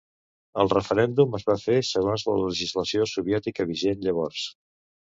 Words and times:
El 0.63 0.71
referèndum 0.71 1.37
es 1.39 1.45
va 1.51 1.57
fer 1.65 1.77
segons 1.91 2.27
la 2.31 2.37
legislació 2.41 3.07
soviètica 3.17 3.71
vigent 3.75 4.07
llavors. 4.09 4.53